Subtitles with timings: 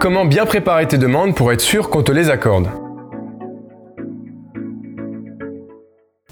[0.00, 2.70] Comment bien préparer tes demandes pour être sûr qu'on te les accorde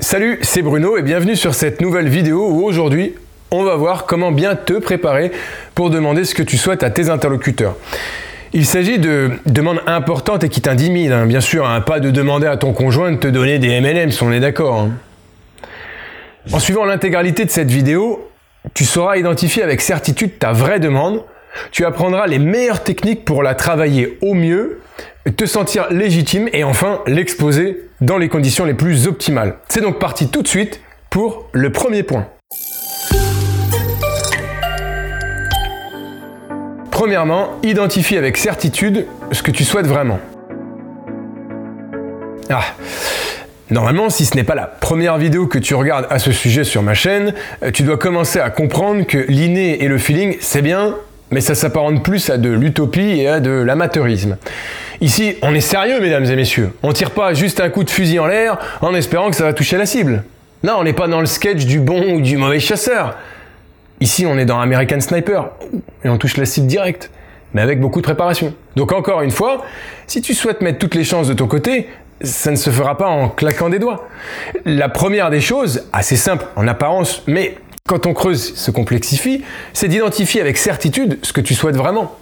[0.01, 3.15] Salut, c'est Bruno et bienvenue sur cette nouvelle vidéo où aujourd'hui
[3.51, 5.33] on va voir comment bien te préparer
[5.74, 7.77] pour demander ce que tu souhaites à tes interlocuteurs.
[8.54, 11.27] Il s'agit de demandes importantes et qui t'intimident, hein.
[11.27, 14.23] bien sûr, hein, pas de demander à ton conjoint de te donner des MLM, si
[14.23, 14.81] on est d'accord.
[14.81, 14.92] Hein.
[16.55, 18.30] En suivant l'intégralité de cette vidéo,
[18.73, 21.23] tu sauras identifier avec certitude ta vraie demande,
[21.70, 24.80] tu apprendras les meilleures techniques pour la travailler au mieux,
[25.36, 29.56] te sentir légitime et enfin l'exposer dans les conditions les plus optimales.
[29.68, 32.26] C'est donc parti tout de suite pour le premier point.
[36.90, 40.18] Premièrement, identifie avec certitude ce que tu souhaites vraiment.
[42.50, 42.64] Ah,
[43.70, 46.82] Normalement, si ce n'est pas la première vidéo que tu regardes à ce sujet sur
[46.82, 50.96] ma chaîne, euh, tu dois commencer à comprendre que l'inné et le feeling, c'est bien,
[51.30, 54.37] mais ça s'apparente plus à de l'utopie et à de l'amateurisme.
[55.01, 56.73] Ici, on est sérieux, mesdames et messieurs.
[56.82, 59.52] On tire pas juste un coup de fusil en l'air en espérant que ça va
[59.52, 60.24] toucher la cible.
[60.65, 63.16] Non, on n'est pas dans le sketch du bon ou du mauvais chasseur.
[64.01, 65.51] Ici, on est dans American Sniper
[66.05, 67.11] et on touche la cible directe,
[67.55, 68.55] mais avec beaucoup de préparation.
[68.75, 69.65] Donc encore une fois,
[70.06, 71.89] si tu souhaites mettre toutes les chances de ton côté,
[72.21, 74.09] ça ne se fera pas en claquant des doigts.
[74.65, 77.55] La première des choses, assez simple en apparence, mais
[77.89, 82.17] quand on creuse, se complexifie, c'est d'identifier avec certitude ce que tu souhaites vraiment.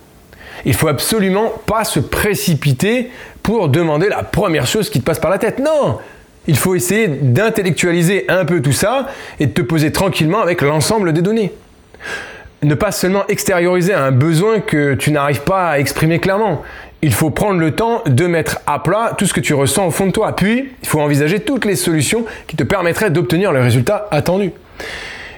[0.65, 3.11] Il faut absolument pas se précipiter
[3.43, 5.59] pour demander la première chose qui te passe par la tête.
[5.59, 5.99] Non,
[6.47, 11.13] il faut essayer d'intellectualiser un peu tout ça et de te poser tranquillement avec l'ensemble
[11.13, 11.53] des données.
[12.63, 16.63] Ne pas seulement extérioriser un besoin que tu n'arrives pas à exprimer clairement
[17.03, 19.91] il faut prendre le temps de mettre à plat tout ce que tu ressens au
[19.91, 20.35] fond de toi.
[20.35, 24.51] Puis, il faut envisager toutes les solutions qui te permettraient d'obtenir le résultat attendu.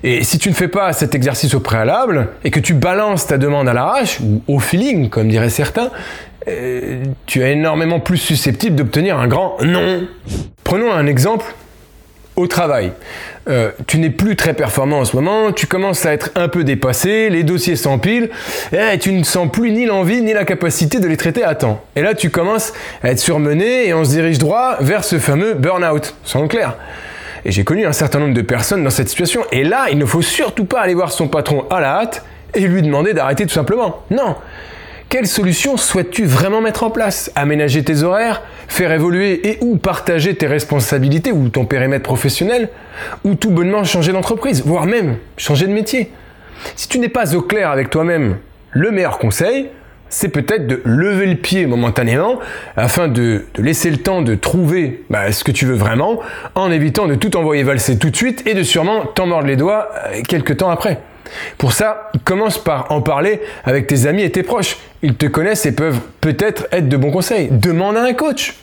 [0.04, 3.38] Et si tu ne fais pas cet exercice au préalable et que tu balances ta
[3.38, 5.90] demande à l'arrache ou au feeling, comme diraient certains,
[6.48, 10.06] euh, tu es énormément plus susceptible d'obtenir un grand non.
[10.64, 11.46] Prenons un exemple
[12.36, 12.92] au travail.
[13.48, 16.64] Euh, tu n'es plus très performant en ce moment, tu commences à être un peu
[16.64, 18.30] dépassé, les dossiers s'empilent,
[18.73, 21.83] et tu ne sens plus ni l'envie ni la capacité de les traiter à temps.
[21.96, 25.55] Et là, tu commences à être surmené et on se dirige droit vers ce fameux
[25.55, 26.77] burn-out, sans clair.
[27.44, 30.04] Et j'ai connu un certain nombre de personnes dans cette situation, et là, il ne
[30.04, 33.54] faut surtout pas aller voir son patron à la hâte et lui demander d'arrêter tout
[33.54, 34.02] simplement.
[34.10, 34.36] Non,
[35.08, 37.32] quelle solution souhaites-tu vraiment mettre en place?
[37.34, 38.42] Aménager tes horaires?
[38.68, 42.68] Faire évoluer et ou partager tes responsabilités ou ton périmètre professionnel?
[43.24, 46.10] Ou tout bonnement changer d'entreprise, voire même changer de métier?
[46.76, 48.36] Si tu n'es pas au clair avec toi-même,
[48.72, 49.70] le meilleur conseil,
[50.11, 52.39] c'est peut-être de lever le pied momentanément
[52.77, 56.20] afin de, laisser le temps de trouver bah, ce que tu veux vraiment
[56.55, 59.57] en évitant de tout envoyer valser tout de suite et de sûrement t'en mordre les
[59.57, 60.98] doigts euh, quelques temps après.
[61.58, 64.79] Pour ça, commence par en parler avec tes amis et tes proches.
[65.02, 67.48] Ils te connaissent et peuvent peut-être être de bons conseils.
[67.51, 68.57] Demande à un coach.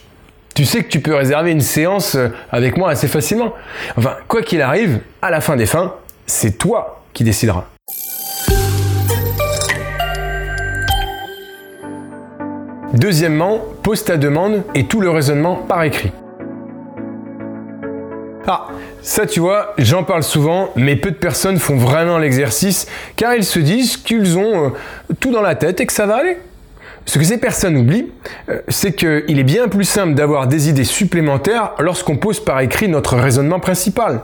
[0.54, 3.52] Tu sais que tu peux réserver une séance euh, avec moi assez facilement.
[3.96, 5.94] Enfin, quoi qu'il arrive, à la fin des fins,
[6.26, 7.66] c'est toi qui décideras.
[12.94, 16.12] Deuxièmement, pose ta demande et tout le raisonnement par écrit.
[18.46, 18.68] Ah,
[19.02, 22.86] ça tu vois, j'en parle souvent, mais peu de personnes font vraiment l'exercice
[23.16, 24.68] car ils se disent qu'ils ont euh,
[25.18, 26.38] tout dans la tête et que ça va aller.
[27.06, 28.12] Ce que ces personnes oublient,
[28.48, 32.88] euh, c'est qu'il est bien plus simple d'avoir des idées supplémentaires lorsqu'on pose par écrit
[32.88, 34.20] notre raisonnement principal.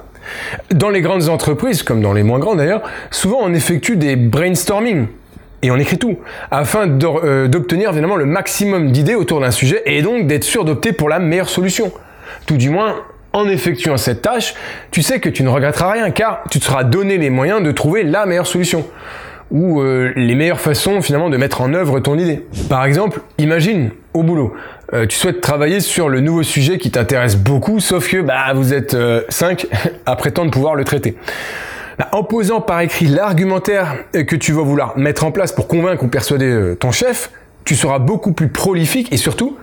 [0.73, 5.09] Dans les grandes entreprises, comme dans les moins grandes d'ailleurs, souvent on effectue des brainstorming
[5.63, 6.19] et on écrit tout,
[6.51, 10.93] afin euh, d'obtenir évidemment le maximum d'idées autour d'un sujet et donc d'être sûr d'opter
[10.93, 11.93] pour la meilleure solution.
[12.47, 12.97] Tout du moins
[13.33, 14.55] en effectuant cette tâche,
[14.91, 17.71] tu sais que tu ne regretteras rien car tu te seras donné les moyens de
[17.71, 18.87] trouver la meilleure solution
[19.53, 22.45] ou euh, les meilleures façons finalement de mettre en œuvre ton idée.
[22.69, 24.55] Par exemple, imagine au boulot,
[24.95, 28.73] euh, tu souhaites travailler sur le nouveau sujet qui t'intéresse beaucoup, sauf que bah, vous
[28.75, 28.97] êtes
[29.29, 31.17] 5 euh, à prétendre pouvoir le traiter.
[32.11, 36.09] En posant par écrit l'argumentaire que tu vas vouloir mettre en place pour convaincre ou
[36.09, 37.31] persuader ton chef,
[37.65, 39.57] tu seras beaucoup plus prolifique et surtout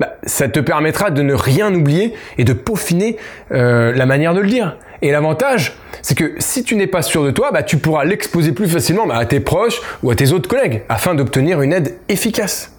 [0.00, 3.16] bah, ça te permettra de ne rien oublier et de peaufiner
[3.52, 4.76] euh, la manière de le dire.
[5.02, 8.52] Et l'avantage, c'est que si tu n'es pas sûr de toi, bah, tu pourras l'exposer
[8.52, 11.94] plus facilement bah, à tes proches ou à tes autres collègues afin d'obtenir une aide
[12.08, 12.72] efficace.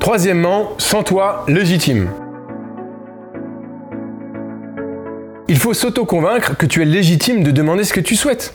[0.00, 2.08] Troisièmement, sens-toi légitime.
[5.58, 8.54] Il faut s'auto-convaincre que tu es légitime de demander ce que tu souhaites.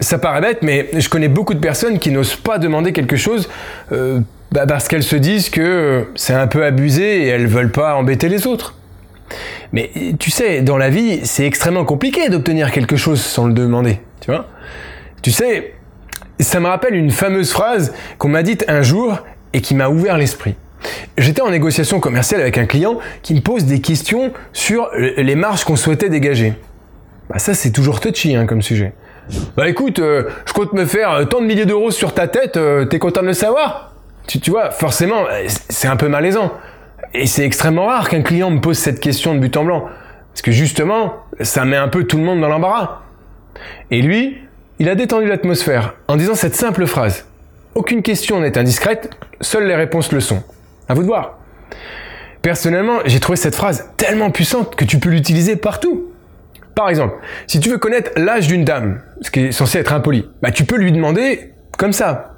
[0.00, 3.50] Ça paraît bête, mais je connais beaucoup de personnes qui n'osent pas demander quelque chose
[3.92, 7.96] euh, bah, parce qu'elles se disent que c'est un peu abusé et elles veulent pas
[7.96, 8.76] embêter les autres.
[9.74, 14.00] Mais tu sais, dans la vie, c'est extrêmement compliqué d'obtenir quelque chose sans le demander.
[15.20, 15.74] Tu sais,
[16.40, 19.18] Ça me rappelle une fameuse phrase qu'on m'a dite un jour
[19.52, 20.54] et qui m'a ouvert l'esprit.
[21.16, 25.64] J'étais en négociation commerciale avec un client qui me pose des questions sur les marges
[25.64, 26.54] qu'on souhaitait dégager.
[27.30, 28.92] Bah ça c'est toujours touchy hein, comme sujet.
[29.56, 32.56] Bah écoute, euh, je compte me faire euh, tant de milliers d'euros sur ta tête,
[32.56, 33.92] euh, t'es content de le savoir?
[34.26, 35.24] Tu, tu vois, forcément,
[35.68, 36.52] c'est un peu malaisant.
[37.14, 39.86] Et c'est extrêmement rare qu'un client me pose cette question de but en blanc.
[40.32, 43.00] Parce que justement, ça met un peu tout le monde dans l'embarras.
[43.90, 44.38] Et lui,
[44.78, 47.26] il a détendu l'atmosphère en disant cette simple phrase.
[47.74, 50.42] Aucune question n'est indiscrète, seules les réponses le sont.
[50.88, 51.38] À vous de voir.
[52.42, 56.12] Personnellement, j'ai trouvé cette phrase tellement puissante que tu peux l'utiliser partout.
[56.74, 60.28] Par exemple, si tu veux connaître l'âge d'une dame, ce qui est censé être impoli,
[60.42, 62.36] bah tu peux lui demander comme ça.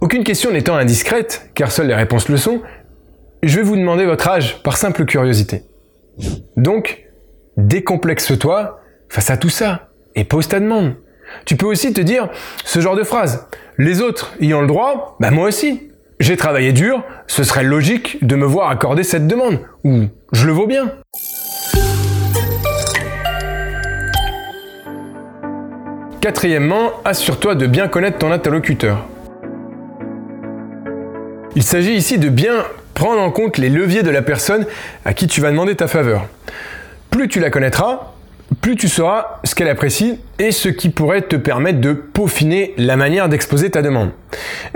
[0.00, 2.60] Aucune question n'étant indiscrète, car seules les réponses le sont,
[3.42, 5.62] je vais vous demander votre âge par simple curiosité.
[6.56, 7.06] Donc,
[7.56, 10.96] décomplexe-toi face à tout ça et pose ta demande.
[11.46, 12.28] Tu peux aussi te dire
[12.64, 13.48] ce genre de phrase.
[13.78, 15.90] Les autres ayant le droit, bah moi aussi.
[16.18, 19.58] J'ai travaillé dur, ce serait logique de me voir accorder cette demande.
[19.84, 20.90] Ou je le vaux bien.
[26.22, 29.04] Quatrièmement, assure-toi de bien connaître ton interlocuteur.
[31.54, 32.64] Il s'agit ici de bien
[32.94, 34.64] prendre en compte les leviers de la personne
[35.04, 36.26] à qui tu vas demander ta faveur.
[37.10, 38.14] Plus tu la connaîtras,
[38.60, 42.96] plus tu sauras ce qu'elle apprécie et ce qui pourrait te permettre de peaufiner la
[42.96, 44.10] manière d'exposer ta demande.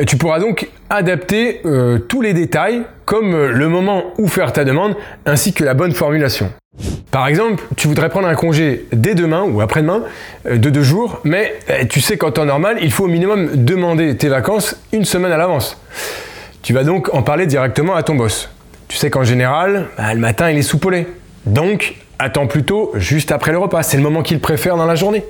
[0.06, 4.64] Tu pourras donc adapter euh, tous les détails comme euh, le moment où faire ta
[4.64, 4.96] demande
[5.26, 6.52] ainsi que la bonne formulation.
[7.10, 10.04] Par exemple, tu voudrais prendre un congé dès demain ou après-demain
[10.46, 14.16] euh, de deux jours, mais tu sais qu'en temps normal, il faut au minimum demander
[14.16, 15.76] tes vacances une semaine à l'avance.
[16.62, 18.50] Tu vas donc en parler directement à ton boss.
[18.88, 21.06] Tu sais qu'en général, bah, le matin, il est soupolé.
[21.46, 23.82] Donc, attends plutôt juste après le repas.
[23.82, 25.24] C'est le moment qu'il préfère dans la journée.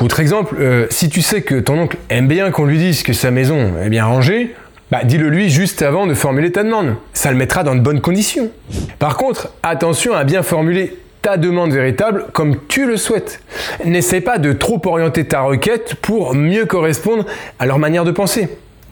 [0.00, 3.12] Autre exemple, euh, si tu sais que ton oncle aime bien qu'on lui dise que
[3.12, 4.54] sa maison est bien rangée,
[4.90, 6.96] bah dis-le lui juste avant de formuler ta demande.
[7.12, 8.50] Ça le mettra dans de bonnes conditions.
[8.98, 13.40] Par contre, attention à bien formuler ta demande véritable comme tu le souhaites.
[13.84, 17.24] N'essaie pas de trop orienter ta requête pour mieux correspondre
[17.58, 18.48] à leur manière de penser.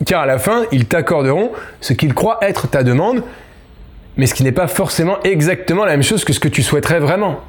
[0.07, 3.23] Car à la fin, ils t'accorderont ce qu'ils croient être ta demande
[4.21, 7.01] mais ce qui n'est pas forcément exactement la même chose que ce que tu souhaiterais
[7.01, 7.41] vraiment.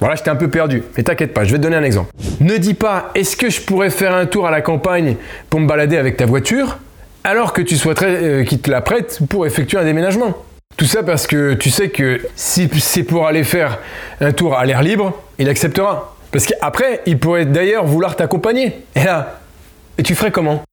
[0.00, 2.10] Voilà, j'étais un peu perdu, mais t'inquiète pas, je vais te donner un exemple.
[2.40, 5.14] Ne dis pas est-ce que je pourrais faire un tour à la campagne
[5.50, 6.78] pour me balader avec ta voiture
[7.22, 10.36] alors que tu souhaiterais euh, qu'il te la prête pour effectuer un déménagement?
[10.76, 13.78] Tout ça parce que tu sais que si c'est pour aller faire
[14.20, 16.16] un tour à l'air libre, il acceptera.
[16.32, 18.72] Parce qu'après, il pourrait d'ailleurs vouloir t'accompagner.
[18.96, 19.38] Et là,
[19.96, 20.64] et tu ferais comment?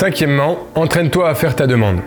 [0.00, 1.98] Cinquièmement, entraîne-toi à faire ta demande.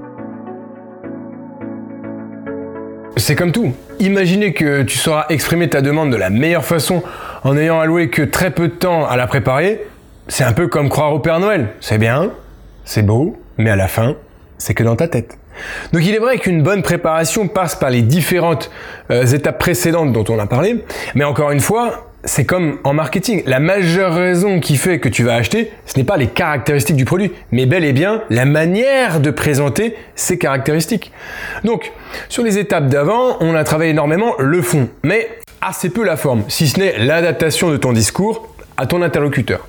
[3.18, 3.72] C'est comme tout.
[4.00, 7.04] Imaginez que tu sauras exprimer ta demande de la meilleure façon
[7.44, 9.86] en ayant alloué que très peu de temps à la préparer.
[10.28, 11.68] C'est un peu comme croire au Père Noël.
[11.81, 12.31] C'est bien,
[12.84, 14.16] c'est beau, mais à la fin,
[14.57, 15.38] c'est que dans ta tête.
[15.92, 18.72] Donc il est vrai qu'une bonne préparation passe par les différentes
[19.12, 23.43] euh, étapes précédentes dont on a parlé, mais encore une fois, c'est comme en marketing.
[23.45, 27.05] La majeure raison qui fait que tu vas acheter, ce n'est pas les caractéristiques du
[27.05, 31.11] produit, mais bel et bien la manière de présenter ces caractéristiques.
[31.63, 31.92] Donc,
[32.30, 35.30] sur les étapes d'avant, on a travaillé énormément le fond, mais
[35.61, 39.68] assez peu la forme, si ce n'est l'adaptation de ton discours à ton interlocuteur.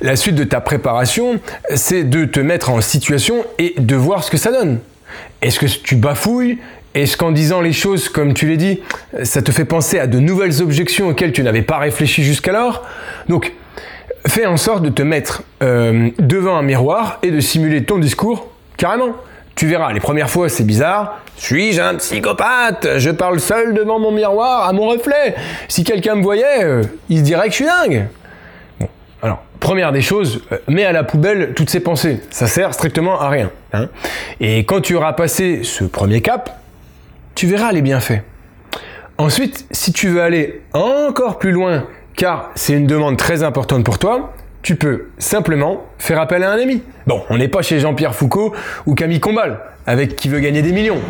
[0.00, 1.38] La suite de ta préparation,
[1.74, 4.80] c'est de te mettre en situation et de voir ce que ça donne.
[5.40, 6.58] Est-ce que tu bafouilles?
[6.94, 8.80] Est-ce qu'en disant les choses comme tu l'as dit,
[9.24, 12.84] ça te fait penser à de nouvelles objections auxquelles tu n'avais pas réfléchi jusqu'alors?
[13.28, 13.52] Donc,
[14.28, 18.48] fais en sorte de te mettre euh, devant un miroir et de simuler ton discours
[18.76, 19.10] carrément.
[19.56, 21.20] Tu verras, les premières fois c'est bizarre.
[21.36, 22.98] Suis-je un psychopathe?
[22.98, 25.34] Je parle seul devant mon miroir, à mon reflet.
[25.68, 28.06] Si quelqu'un me voyait, euh, il se dirait que je suis dingue.
[28.78, 28.88] Bon,
[29.20, 32.20] alors, première des choses, euh, mets à la poubelle toutes ces pensées.
[32.30, 33.50] Ça sert strictement à rien.
[33.72, 33.88] Hein.
[34.40, 36.60] Et quand tu auras passé ce premier cap,
[37.34, 38.22] tu verras les bienfaits.
[39.18, 41.86] Ensuite, si tu veux aller encore plus loin,
[42.16, 46.58] car c'est une demande très importante pour toi, tu peux simplement faire appel à un
[46.58, 46.82] ami.
[47.06, 48.54] Bon, on n'est pas chez Jean-Pierre Foucault
[48.86, 51.00] ou Camille Combal, avec qui veut gagner des millions.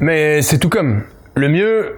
[0.00, 1.02] Mais c'est tout comme.
[1.36, 1.96] Le mieux,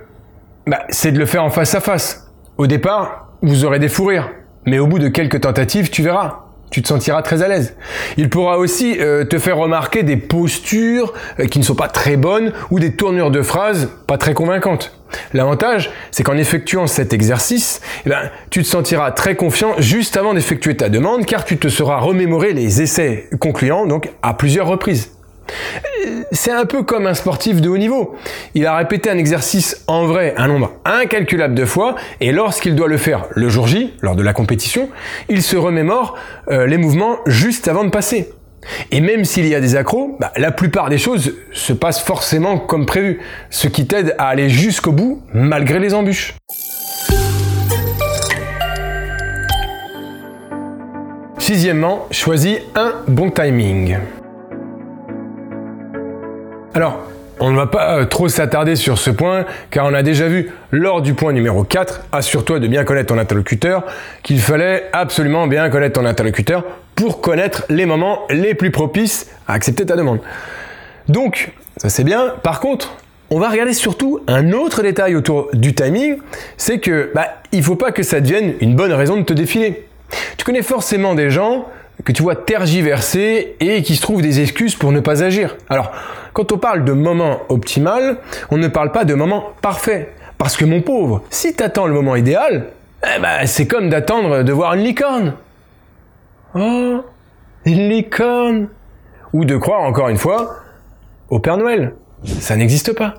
[0.66, 2.30] bah, c'est de le faire en face à face.
[2.58, 4.30] Au départ, vous aurez des fous rires.
[4.66, 6.41] Mais au bout de quelques tentatives, tu verras
[6.72, 7.76] tu te sentiras très à l'aise.
[8.16, 12.16] Il pourra aussi euh, te faire remarquer des postures euh, qui ne sont pas très
[12.16, 14.98] bonnes ou des tournures de phrases pas très convaincantes.
[15.34, 20.32] L'avantage, c'est qu'en effectuant cet exercice, eh ben, tu te sentiras très confiant juste avant
[20.32, 25.10] d'effectuer ta demande car tu te seras remémoré les essais concluants donc à plusieurs reprises.
[26.32, 28.14] C'est un peu comme un sportif de haut niveau.
[28.54, 32.88] Il a répété un exercice en vrai un nombre incalculable de fois, et lorsqu'il doit
[32.88, 34.88] le faire le jour J, lors de la compétition,
[35.28, 36.16] il se remémore
[36.50, 38.30] euh, les mouvements juste avant de passer.
[38.90, 42.58] Et même s'il y a des accros, bah, la plupart des choses se passent forcément
[42.58, 43.20] comme prévu,
[43.50, 46.34] ce qui t'aide à aller jusqu'au bout malgré les embûches.
[51.38, 53.98] Sixièmement, choisis un bon timing.
[56.74, 57.00] Alors,
[57.38, 60.50] on ne va pas euh, trop s'attarder sur ce point, car on a déjà vu
[60.70, 63.84] lors du point numéro 4, assure-toi de bien connaître ton interlocuteur,
[64.22, 66.64] qu'il fallait absolument bien connaître ton interlocuteur
[66.94, 70.20] pour connaître les moments les plus propices à accepter ta demande.
[71.08, 72.32] Donc, ça c'est bien.
[72.42, 72.96] Par contre,
[73.28, 76.18] on va regarder surtout un autre détail autour du timing,
[76.56, 79.86] c'est que bah, il faut pas que ça devienne une bonne raison de te défiler.
[80.38, 81.66] Tu connais forcément des gens
[82.04, 85.56] que tu vois tergiverser et qui se trouvent des excuses pour ne pas agir.
[85.68, 85.92] Alors,
[86.32, 88.18] quand on parle de moment optimal,
[88.50, 90.12] on ne parle pas de moment parfait.
[90.38, 92.68] Parce que mon pauvre, si tu attends le moment idéal,
[93.04, 95.34] eh ben, c'est comme d'attendre de voir une licorne.
[96.54, 97.04] Oh,
[97.64, 98.68] une licorne
[99.32, 100.56] Ou de croire encore une fois
[101.28, 101.94] au Père Noël.
[102.24, 103.14] Ça n'existe pas.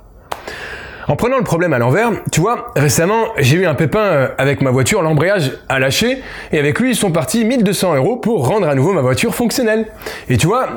[1.08, 4.62] En prenant le problème à l'envers, tu vois, récemment, j'ai eu un pépin euh, avec
[4.62, 8.68] ma voiture, l'embrayage a lâché, et avec lui, ils sont partis 1200 euros pour rendre
[8.68, 9.88] à nouveau ma voiture fonctionnelle.
[10.30, 10.70] Et tu vois,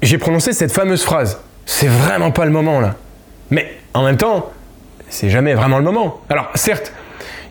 [0.00, 1.40] j'ai prononcé cette fameuse phrase.
[1.66, 2.94] C'est vraiment pas le moment là.
[3.50, 4.50] Mais en même temps,
[5.08, 6.20] c'est jamais vraiment le moment.
[6.28, 6.92] Alors certes,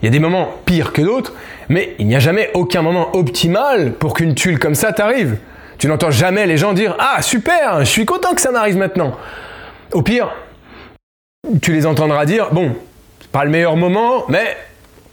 [0.01, 1.33] il y a des moments pires que d'autres,
[1.69, 5.37] mais il n'y a jamais aucun moment optimal pour qu'une tuile comme ça t'arrive.
[5.77, 9.15] Tu n'entends jamais les gens dire Ah super, je suis content que ça m'arrive maintenant.
[9.93, 10.31] Au pire,
[11.61, 12.75] tu les entendras dire, bon,
[13.31, 14.55] pas le meilleur moment, mais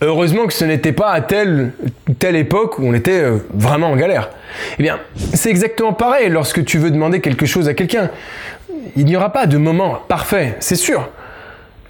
[0.00, 1.72] heureusement que ce n'était pas à telle,
[2.18, 4.30] telle époque où on était euh, vraiment en galère.
[4.78, 4.98] Eh bien,
[5.34, 8.10] c'est exactement pareil lorsque tu veux demander quelque chose à quelqu'un.
[8.96, 11.08] Il n'y aura pas de moment parfait, c'est sûr.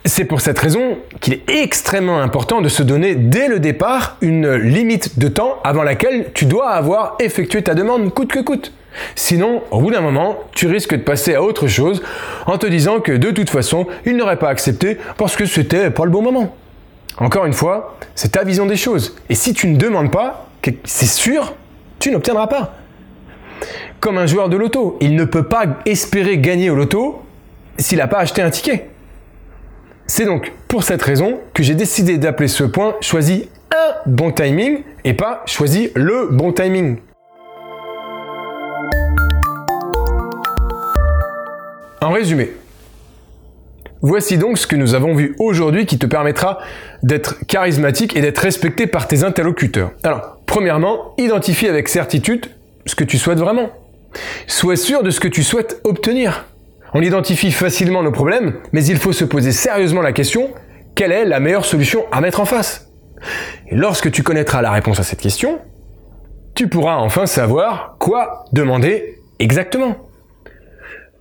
[0.05, 4.55] C'est pour cette raison qu'il est extrêmement important de se donner dès le départ une
[4.55, 8.73] limite de temps avant laquelle tu dois avoir effectué ta demande coûte que coûte.
[9.15, 12.03] Sinon, au bout d'un moment, tu risques de passer à autre chose
[12.47, 16.05] en te disant que de toute façon, il n'aurait pas accepté parce que c'était pas
[16.05, 16.55] le bon moment.
[17.19, 19.17] Encore une fois, c'est ta vision des choses.
[19.29, 20.49] Et si tu ne demandes pas,
[20.85, 21.55] c'est sûr,
[21.99, 22.75] tu n'obtiendras pas.
[24.01, 27.23] Comme un joueur de loto, il ne peut pas espérer gagner au loto
[27.79, 28.89] s'il n'a pas acheté un ticket.
[30.07, 34.83] C'est donc pour cette raison que j'ai décidé d'appeler ce point choisis un bon timing
[35.05, 36.99] et pas choisis le bon timing.
[42.01, 42.53] En résumé,
[44.03, 46.59] voici donc ce que nous avons vu aujourd'hui qui te permettra
[47.03, 49.91] d'être charismatique et d'être respecté par tes interlocuteurs.
[50.05, 52.47] Alors, premièrement, identifie avec certitude
[52.87, 53.71] ce que tu souhaites vraiment.
[54.47, 56.47] Sois sûr de ce que tu souhaites obtenir.
[56.95, 60.51] On identifie facilement nos problèmes, mais il faut se poser sérieusement la question,
[60.95, 62.91] quelle est la meilleure solution à mettre en face?
[63.67, 65.59] Et lorsque tu connaîtras la réponse à cette question,
[66.55, 69.97] tu pourras enfin savoir quoi demander exactement.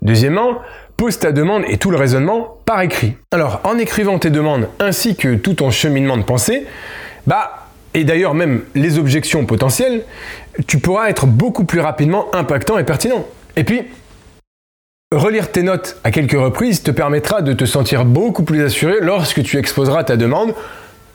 [0.02, 0.60] Deuxièmement,
[0.96, 3.16] pose ta demande et tout le raisonnement par écrit.
[3.32, 6.66] Alors, en écrivant tes demandes ainsi que tout ton cheminement de pensée,
[7.26, 10.04] bah, et d'ailleurs même les objections potentielles,
[10.68, 13.26] tu pourras être beaucoup plus rapidement impactant et pertinent.
[13.56, 13.84] Et puis,
[15.16, 19.44] relire tes notes à quelques reprises te permettra de te sentir beaucoup plus assuré lorsque
[19.44, 20.54] tu exposeras ta demande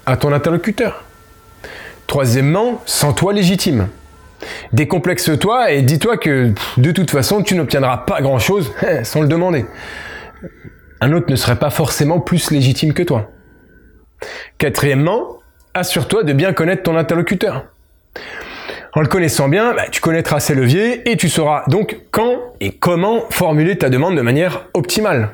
[0.06, 1.04] à ton interlocuteur.
[2.06, 3.88] Troisièmement, sens-toi légitime.
[4.72, 8.72] Décomplexe-toi et dis-toi que de toute façon, tu n'obtiendras pas grand-chose
[9.04, 9.66] sans le demander.
[11.00, 13.30] Un autre ne serait pas forcément plus légitime que toi.
[14.58, 15.38] Quatrièmement,
[15.74, 17.66] assure-toi de bien connaître ton interlocuteur.
[18.94, 22.72] En le connaissant bien, bah, tu connaîtras ses leviers et tu sauras donc quand et
[22.72, 25.30] comment formuler ta demande de manière optimale.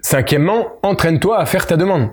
[0.00, 2.10] Cinquièmement, entraîne-toi à faire ta demande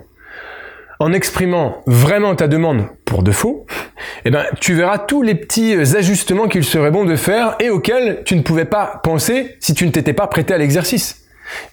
[1.00, 3.66] en exprimant vraiment ta demande pour de faux,
[4.24, 8.22] eh ben, tu verras tous les petits ajustements qu'il serait bon de faire et auxquels
[8.24, 11.24] tu ne pouvais pas penser si tu ne t'étais pas prêté à l'exercice.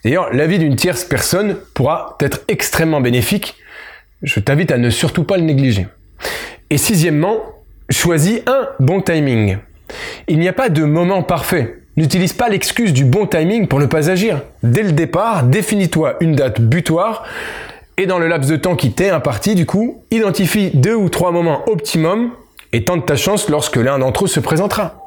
[0.04, 3.56] D'ailleurs, l'avis d'une tierce personne pourra être extrêmement bénéfique.
[4.24, 5.88] Je t'invite à ne surtout pas le négliger.
[6.70, 7.38] Et sixièmement,
[7.90, 9.58] choisis un bon timing.
[10.30, 11.80] Il n'y a pas de moment parfait.
[11.98, 14.42] N'utilise pas l'excuse du bon timing pour ne pas agir.
[14.64, 17.26] Dès le départ, définis-toi une date butoir
[17.98, 21.32] et dans le laps de temps qui t'est imparti, du coup, identifie deux ou trois
[21.32, 22.32] moments optimum
[22.72, 25.00] et tente ta chance lorsque l'un d'entre eux se présentera.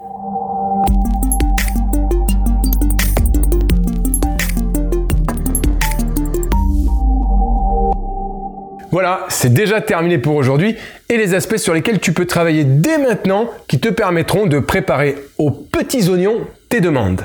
[8.93, 10.75] Voilà, c'est déjà terminé pour aujourd'hui
[11.09, 15.15] et les aspects sur lesquels tu peux travailler dès maintenant qui te permettront de préparer
[15.39, 17.25] aux petits oignons tes demandes.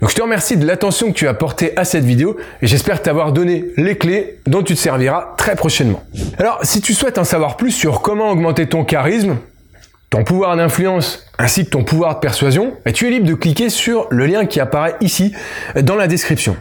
[0.00, 3.02] Donc je te remercie de l'attention que tu as portée à cette vidéo et j'espère
[3.02, 6.02] t'avoir donné les clés dont tu te serviras très prochainement.
[6.38, 9.36] Alors si tu souhaites en savoir plus sur comment augmenter ton charisme,
[10.10, 13.68] ton pouvoir d'influence ainsi que ton pouvoir de persuasion, bah, tu es libre de cliquer
[13.68, 15.32] sur le lien qui apparaît ici
[15.82, 16.56] dans la description.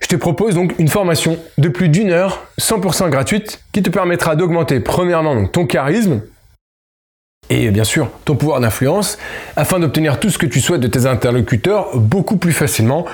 [0.00, 4.36] Je te propose donc une formation de plus d'une heure, 100% gratuite, qui te permettra
[4.36, 6.20] d'augmenter premièrement ton charisme,
[7.50, 9.18] et bien sûr ton pouvoir d'influence
[9.56, 13.06] afin d'obtenir tout ce que tu souhaites de tes interlocuteurs beaucoup plus facilement.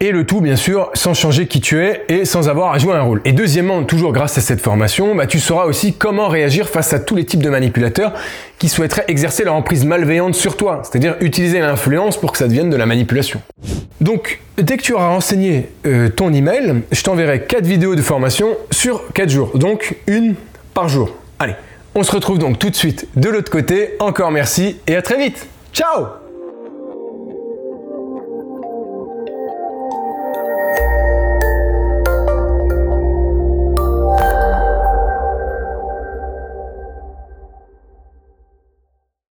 [0.00, 2.94] Et le tout, bien sûr, sans changer qui tu es et sans avoir à jouer
[2.94, 3.22] un rôle.
[3.24, 6.98] Et deuxièmement, toujours grâce à cette formation, bah, tu sauras aussi comment réagir face à
[6.98, 8.12] tous les types de manipulateurs
[8.58, 12.70] qui souhaiteraient exercer leur emprise malveillante sur toi, c'est-à-dire utiliser l'influence pour que ça devienne
[12.70, 13.40] de la manipulation.
[14.00, 18.48] Donc, dès que tu auras renseigné euh, ton email, je t'enverrai 4 vidéos de formation
[18.72, 20.34] sur 4 jours, donc une
[20.74, 21.14] par jour.
[21.38, 21.54] Allez,
[21.94, 23.96] on se retrouve donc tout de suite de l'autre côté.
[24.00, 25.46] Encore merci et à très vite.
[25.72, 26.23] Ciao